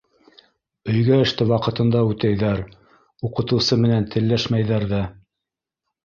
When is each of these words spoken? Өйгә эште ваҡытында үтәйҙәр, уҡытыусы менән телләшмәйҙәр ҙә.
Өйгә 0.91 1.17
эште 1.25 1.45
ваҡытында 1.49 1.99
үтәйҙәр, 2.13 2.63
уҡытыусы 3.27 3.77
менән 3.83 4.07
телләшмәйҙәр 4.15 4.87
ҙә. 4.95 5.03